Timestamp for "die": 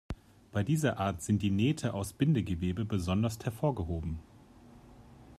1.43-1.51